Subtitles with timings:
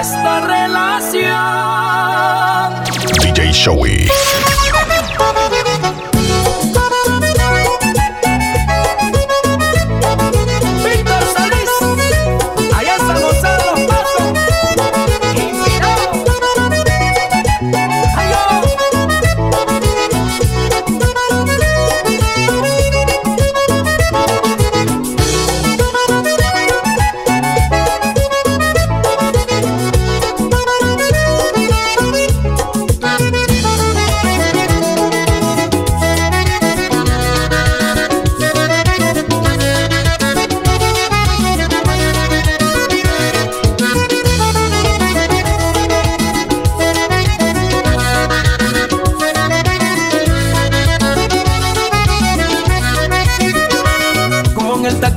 [0.00, 1.30] esta relación.
[3.22, 4.08] DJ Showy.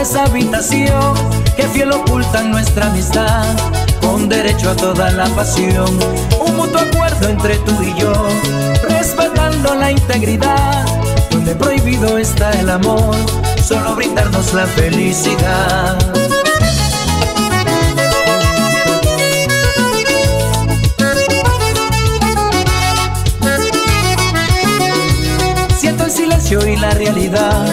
[0.00, 1.14] Esa habitación
[1.56, 3.44] que fiel ocultan nuestra amistad
[4.00, 5.98] con derecho a toda la pasión.
[6.40, 8.12] Un mutuo acuerdo entre tú y yo,
[8.88, 10.86] respetando la integridad,
[11.30, 13.14] donde prohibido está el amor,
[13.62, 15.98] solo brindarnos la felicidad.
[26.50, 27.66] y la realidad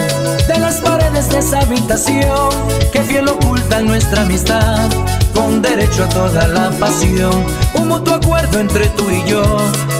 [0.46, 0.95] de las paredes
[1.28, 2.50] de esa habitación
[2.92, 4.88] que fiel oculta nuestra amistad
[5.34, 7.44] con derecho a toda la pasión.
[7.74, 9.42] Un mutuo acuerdo entre tú y yo,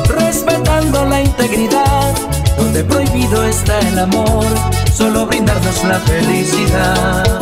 [0.09, 2.15] respetando la integridad,
[2.57, 4.47] donde prohibido está el amor,
[4.93, 7.41] solo brindarnos la felicidad.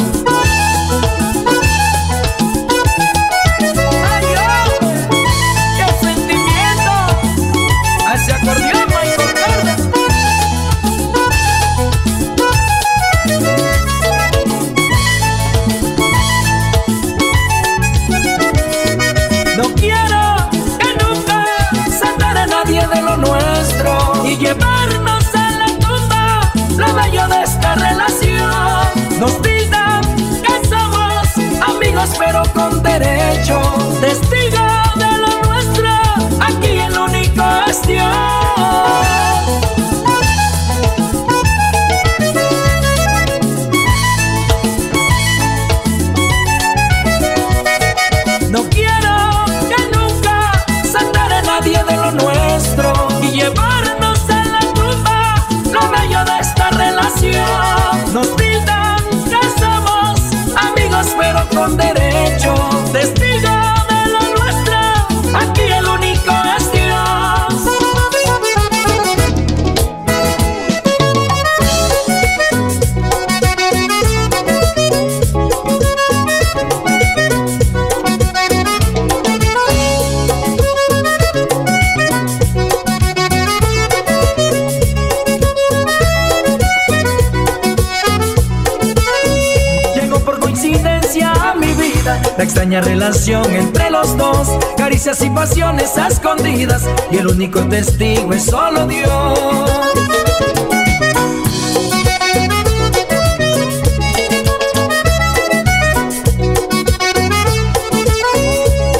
[92.64, 98.86] Extraña relación entre los dos, caricias y pasiones escondidas, y el único testigo es solo
[98.86, 99.70] Dios.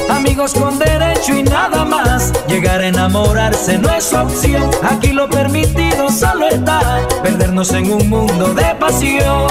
[0.09, 4.69] Amigos con derecho y nada más Llegar a enamorarse no es opción.
[4.83, 9.47] Aquí lo permitido solo está perdernos en un mundo de pasión.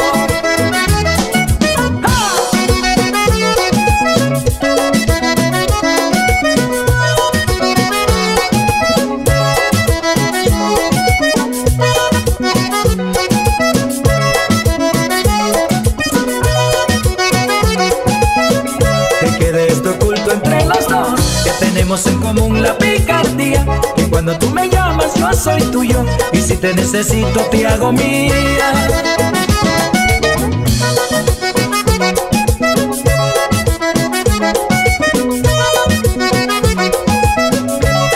[21.85, 26.03] Tenemos en común la picardía, que cuando tú me llamas yo soy tuyo,
[26.33, 28.33] y si te necesito te hago mía.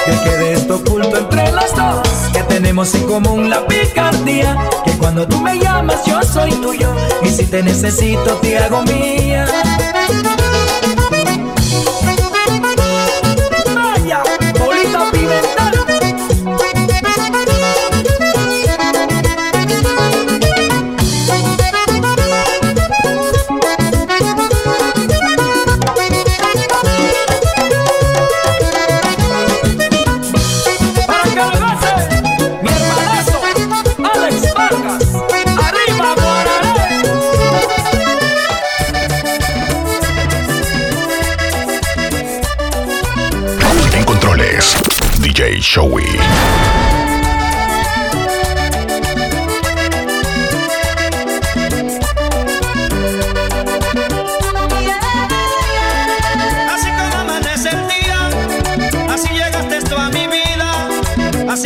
[0.07, 4.57] Que quede esto oculto entre los dos, que tenemos en común la picardía,
[4.87, 6.91] que cuando tú me llamas yo soy tuyo,
[7.23, 9.47] y si te necesito te hago mía.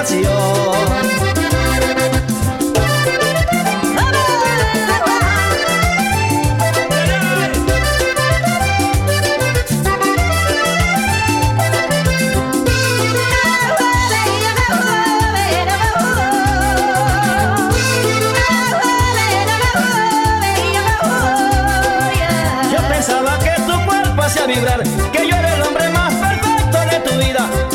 [0.00, 0.30] la tentación.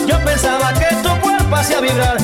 [0.08, 2.14] Yo pensaba que tu cuerpo hacía vibrar,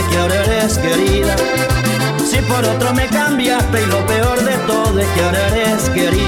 [0.00, 1.36] que ahora eres querida.
[2.24, 6.21] Si por otro me cambiaste y lo peor de todo es que ahora eres querida.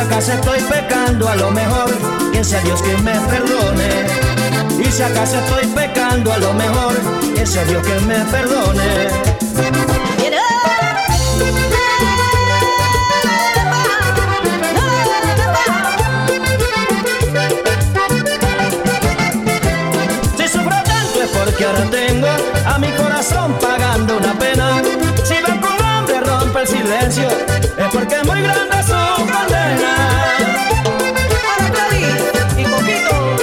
[0.00, 1.90] Acaso estoy pecando, a lo mejor,
[2.32, 3.88] que sea Dios que me perdone.
[4.78, 6.94] Y si acaso estoy pecando, a lo mejor,
[7.34, 9.08] que sea Dios que me perdone.
[20.36, 22.28] Si sufro tanto es porque ahora tengo
[22.66, 24.89] a mi corazón pagando una pena.
[26.58, 29.94] El silencio, es porque es muy grande su condena.
[32.56, 33.36] y poquito.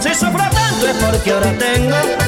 [0.00, 2.25] Si sufro tanto es porque ahora tengo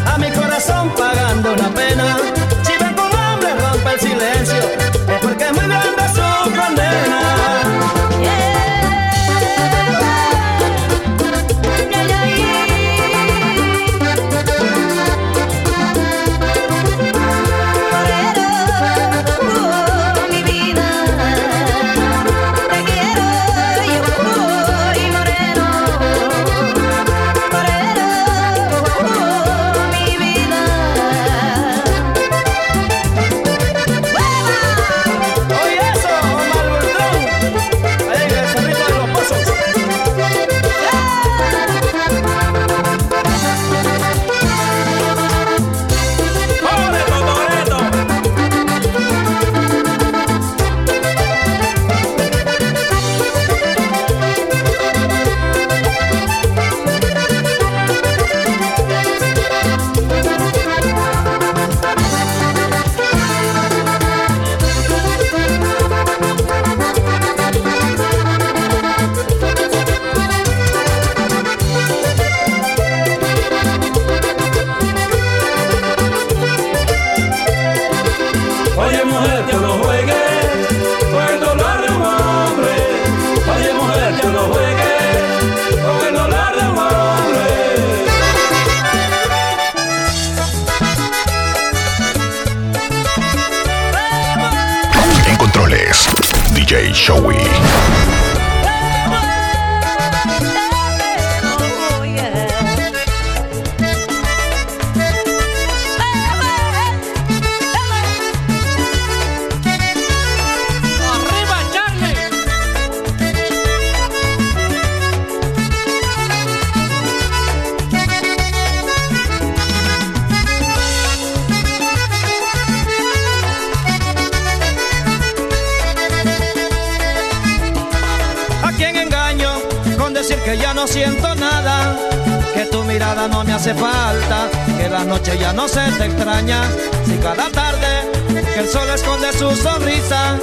[137.09, 140.37] Si cada tarde que el sol esconde su sonrisa,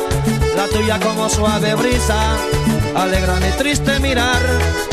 [0.57, 2.17] la tuya como suave brisa,
[2.95, 4.41] alegra mi triste mirar.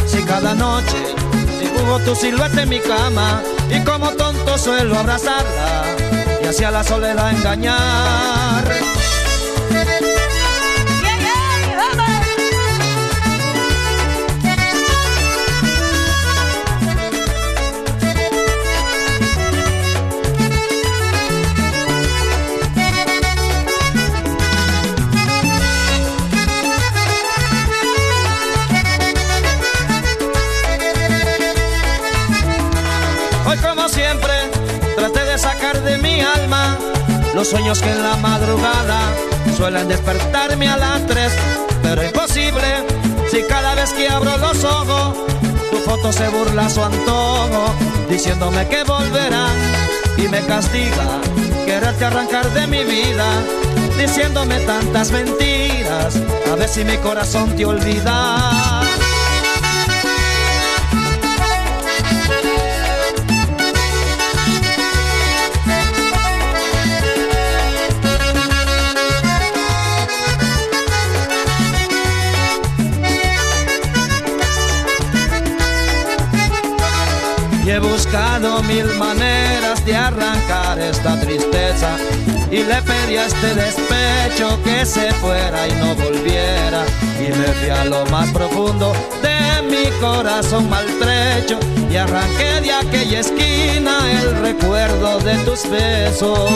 [0.07, 1.14] Si cada noche
[1.59, 5.97] dibujo tu silueta en mi cama y como tonto suelo abrazarla.
[6.43, 9.01] y hacia la soledad engañar.
[37.42, 39.00] Los sueños que en la madrugada
[39.57, 41.33] suelen despertarme a las tres,
[41.83, 42.87] pero imposible
[43.33, 45.16] si cada vez que abro los ojos
[45.72, 47.74] tu foto se burla su antojo,
[48.09, 49.57] diciéndome que volverán
[50.18, 51.20] y me castiga
[51.66, 53.26] quererte arrancar de mi vida,
[53.98, 56.14] diciéndome tantas mentiras,
[56.48, 58.82] a ver si mi corazón te olvida.
[78.72, 81.96] Mil maneras de arrancar esta tristeza.
[82.50, 86.85] Y le pedí a este despecho que se fuera y no volviera.
[87.18, 91.58] Y me fui a lo más profundo de mi corazón maltrecho.
[91.90, 96.50] Y arranqué de aquella esquina el recuerdo de tus besos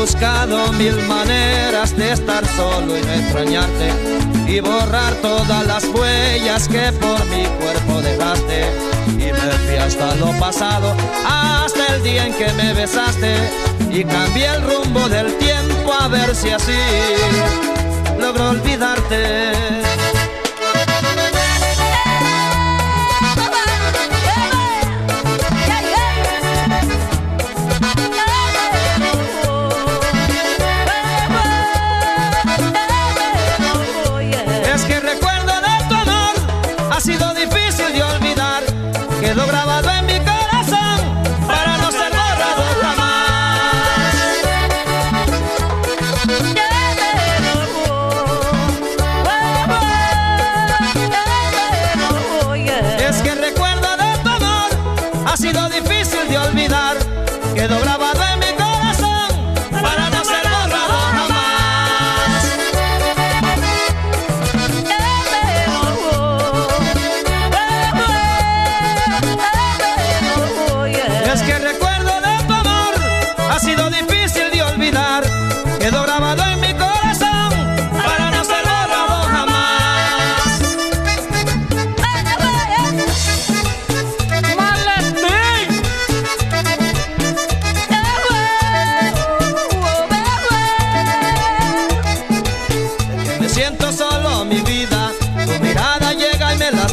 [0.00, 3.92] buscado mil maneras de estar solo y no extrañarte
[4.48, 8.64] Y borrar todas las huellas que por mi cuerpo dejaste.
[9.12, 13.34] Y me fui hasta lo pasado, hasta el día en que me besaste
[13.90, 16.80] Y cambié el rumbo del tiempo a ver si así
[18.18, 19.89] logro olvidarte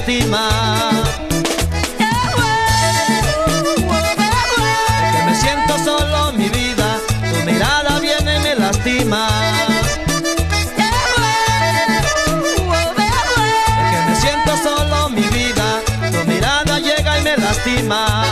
[0.08, 0.50] lastima.
[5.12, 7.00] Que me siento solo, mi vida.
[7.30, 9.28] Tu mirada viene y me lastima.
[13.92, 15.82] Que me siento solo, mi vida.
[16.12, 18.24] Tu mirada llega y me lastima.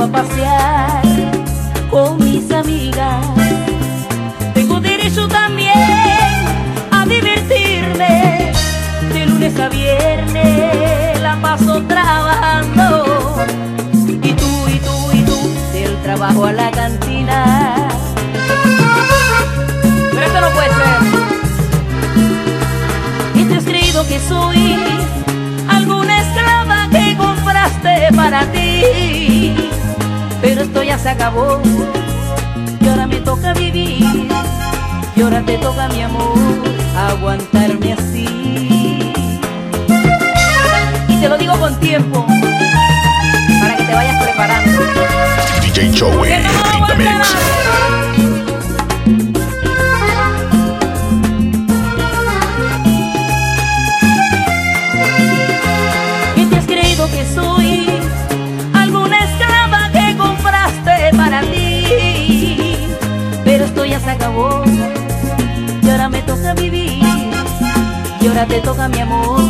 [0.02, 1.02] a pasear
[1.92, 3.26] con mis amigas.
[4.54, 5.76] Tengo derecho también
[6.92, 8.54] a divertirme.
[9.14, 13.36] De lunes a viernes la paso trabajando.
[14.08, 15.38] Y tú, y tú, y tú,
[15.74, 17.76] del trabajo a la cantina.
[20.12, 21.00] Pero esto no puede ser.
[23.36, 24.78] Y te has creído que soy
[25.68, 29.69] alguna esclava que compraste para ti
[30.84, 31.60] ya se acabó.
[32.82, 34.30] Y ahora me toca vivir
[35.16, 36.38] y ahora te toca mi amor
[36.96, 39.14] aguantarme así.
[41.08, 42.26] Y te lo digo con tiempo
[43.62, 44.82] para que te vayas preparando.
[45.62, 46.34] DJ Joey
[46.80, 47.36] Intermix
[68.40, 69.49] ahora te toca mi amor.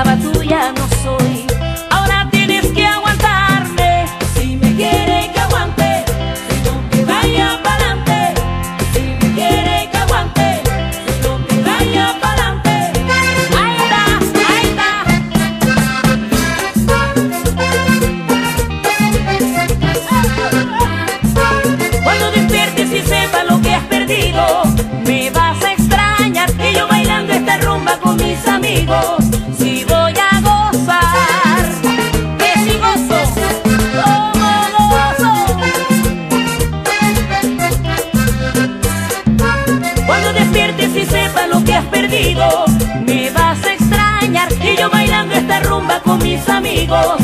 [0.00, 0.89] la patrulla no
[46.60, 47.19] amigos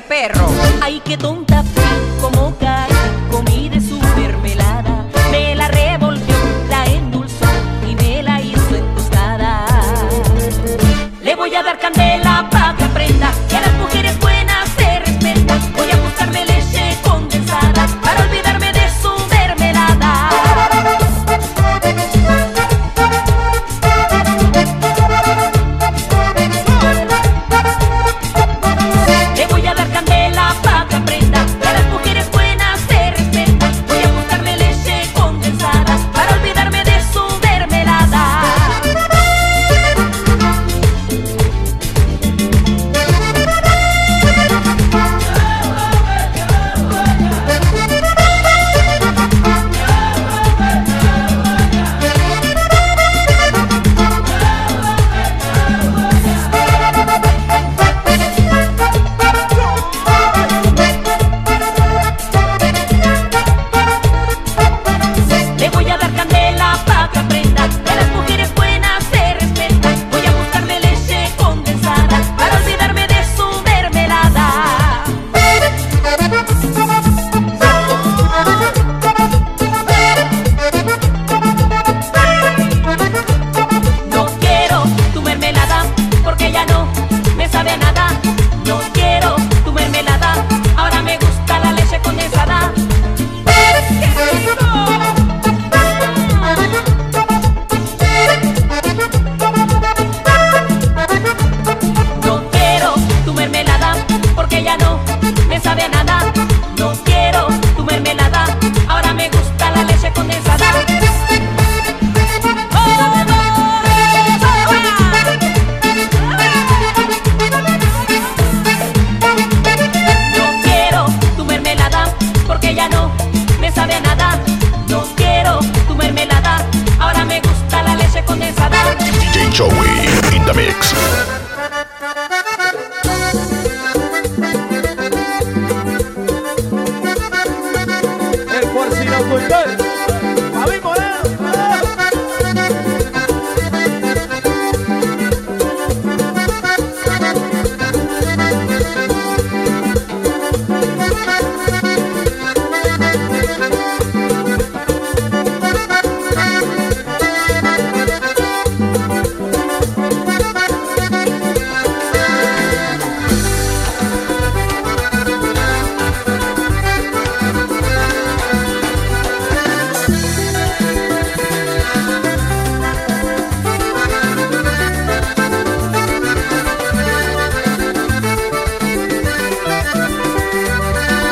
[0.00, 0.48] perro.
[0.80, 1.49] Ay, qué tonta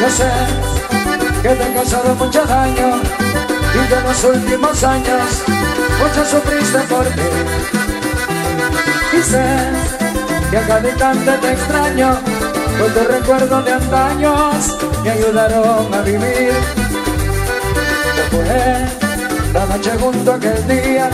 [0.09, 0.31] Yo sé
[1.43, 2.97] que te han causado mucho daño
[3.75, 5.43] y que en los últimos años
[6.01, 7.23] mucho sufriste por mí.
[9.13, 12.19] Y que a cada instante te extraño,
[12.79, 16.55] pues te recuerdo de antaños me ayudaron a vivir.
[18.17, 21.11] Después, la noche junto aquel día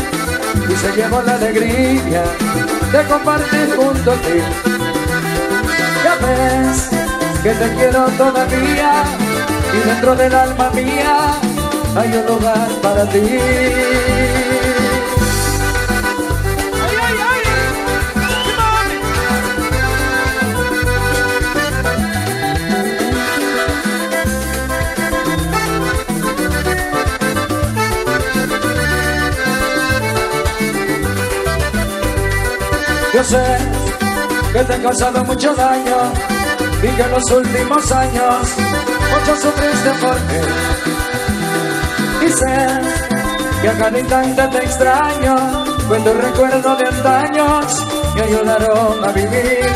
[0.68, 2.22] y se llevó la alegría
[2.92, 4.38] de compartir junto a ti.
[6.04, 7.03] Ya ves
[7.44, 9.04] que te quiero todavía
[9.74, 11.34] y dentro del alma mía
[11.94, 13.18] hay un lugar para ti.
[16.84, 17.42] ¡Ay, ay, ay!
[18.46, 18.88] ¡Simón!
[33.12, 33.44] Yo sé
[34.54, 36.33] que te he causado mucho daño
[36.84, 38.48] y que en los últimos años
[39.10, 40.40] mucho sufriste por mí.
[42.26, 49.66] Y que a cada instante te extraño, cuando recuerdo de antaños me ayudaron a vivir.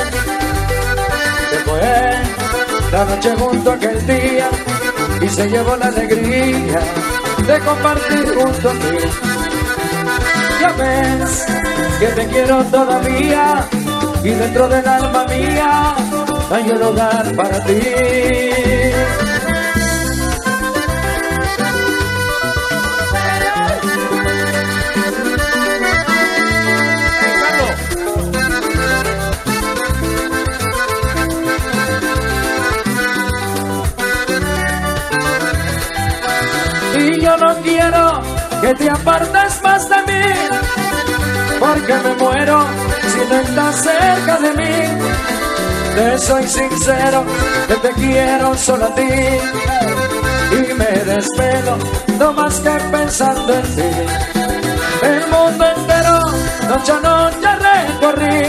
[1.50, 4.50] Después, la noche junto aquel día
[5.22, 6.80] y se llevó la alegría
[7.46, 8.98] de compartir junto a ti.
[10.60, 11.46] Ya ves
[12.00, 13.66] que te quiero todavía
[14.22, 15.94] y dentro del alma mía
[16.50, 17.78] hay un lugar para ti.
[36.96, 38.20] Y yo no quiero
[38.60, 40.26] que te apartes más de mí,
[41.60, 42.66] porque me muero
[43.12, 45.37] si no estás cerca de mí.
[45.98, 47.24] Te soy sincero,
[47.66, 51.76] que te quiero solo a ti y me despego,
[52.20, 53.90] no más que pensando en ti.
[55.02, 56.20] El mundo entero,
[56.68, 58.46] noche a noche recorrí,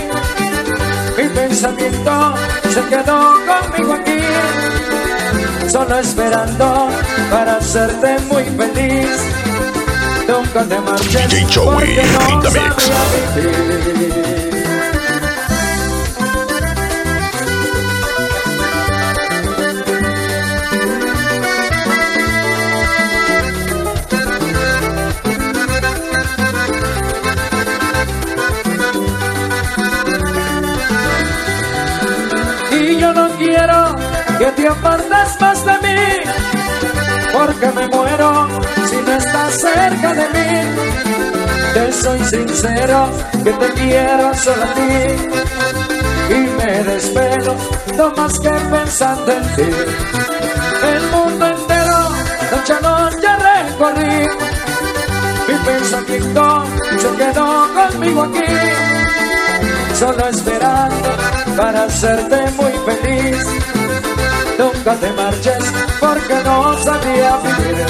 [1.17, 2.35] mi pensamiento
[2.71, 6.89] se quedó conmigo aquí, solo esperando
[7.31, 9.09] para hacerte muy feliz.
[10.27, 11.95] Nunca te marches, DJ Joey
[12.31, 14.38] porque no sabía vivir.
[34.55, 36.01] Te apartes más de mí,
[37.31, 38.47] porque me muero
[38.89, 40.81] si no estás cerca de mí.
[41.73, 43.09] Te soy sincero
[43.43, 47.55] que te quiero solo a ti y me despego,
[47.95, 49.69] no más que pensando en ti.
[50.95, 52.09] El mundo entero,
[52.51, 54.27] noche a noche recorrí,
[55.47, 56.65] mi pensamiento
[56.97, 59.09] se quedó conmigo aquí
[59.99, 61.09] solo esperando
[61.57, 63.78] para hacerte muy feliz.
[64.59, 65.63] Nunca te marches
[66.01, 67.85] porque no sabía vivir.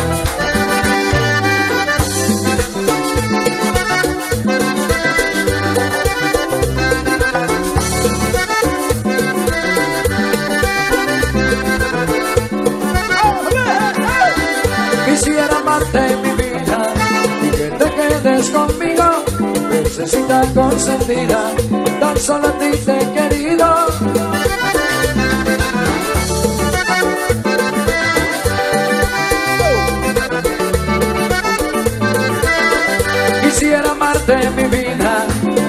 [15.05, 16.93] Quisiera amarte mi vida
[17.41, 19.23] y que te quedes conmigo.
[19.71, 21.51] Necesita consentida,
[21.99, 23.78] tan solo a ti te he querido.
[34.29, 35.25] Amarte mi vida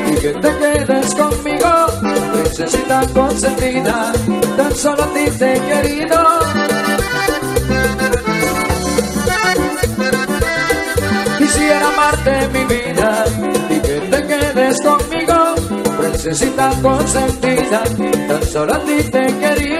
[0.07, 1.87] y que te quedes conmigo.
[2.35, 4.13] Necesita consentida,
[4.55, 6.19] tan solo a ti te he querido.
[11.39, 13.25] Quisiera amarte mi vida
[13.71, 15.55] y que te quedes conmigo.
[15.99, 17.83] Princesita consentida,
[18.29, 19.80] tan solo a ti te he querido.